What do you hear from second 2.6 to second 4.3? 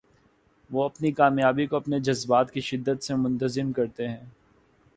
شدت سے منتظم کرتے ہیں۔